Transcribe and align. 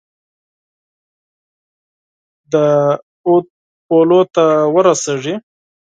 د 2.51 2.53
اود 3.27 3.45
پولو 3.87 4.21
ته 4.35 4.45
ورسیږي. 4.73 5.35